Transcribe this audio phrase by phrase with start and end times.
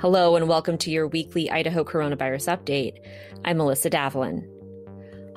[0.00, 3.00] Hello, and welcome to your weekly Idaho coronavirus update.
[3.44, 4.57] I'm Melissa Davlin.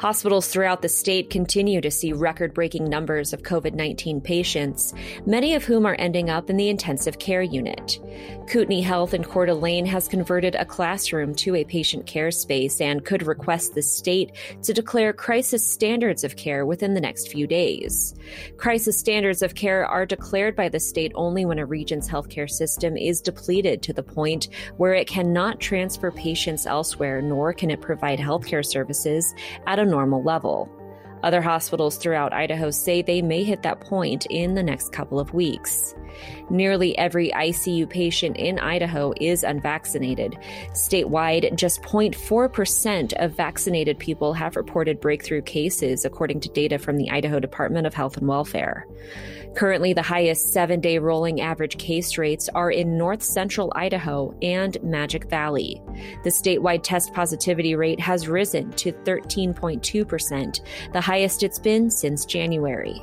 [0.02, 4.96] Hospitals throughout the state continue to see record breaking numbers of COVID 19 patients,
[5.28, 8.00] many of whom are ending up in the intensive care unit.
[8.48, 13.06] Kootenai Health in Coeur d'Alene has converted a classroom to a patient care space and
[13.06, 14.32] could request the state
[14.64, 18.16] to declare crisis standards of care within the next few days.
[18.58, 22.98] Crisis standards of care are declared by the state only when a region's healthcare system
[22.98, 24.48] is depleted to the point
[24.78, 29.32] where it cannot transfer patients elsewhere, nor can it provide healthcare services
[29.68, 30.68] at a normal level.
[31.24, 35.36] Other hospitals throughout Idaho say they may hit that point in the next couple of
[35.36, 35.94] weeks.
[36.50, 40.38] Nearly every ICU patient in Idaho is unvaccinated.
[40.72, 47.10] Statewide, just 0.4% of vaccinated people have reported breakthrough cases, according to data from the
[47.10, 48.88] Idaho Department of Health and Welfare.
[49.56, 54.82] Currently, the highest seven day rolling average case rates are in north central Idaho and
[54.82, 55.82] Magic Valley.
[56.24, 60.62] The statewide test positivity rate has risen to 13.2%,
[60.94, 63.02] the highest it's been since January.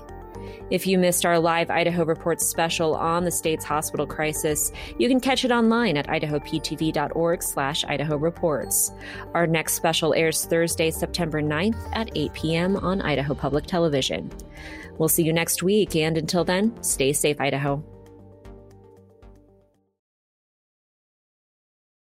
[0.71, 5.21] If you missed our live Idaho Reports special on the state's hospital crisis, you can
[5.21, 8.93] catch it online at idahoptv.org slash Idaho Reports.
[9.35, 12.77] Our next special airs Thursday, September 9th at 8 p.m.
[12.77, 14.31] on Idaho Public Television.
[14.99, 17.83] We'll see you next week, and until then, stay safe, Idaho.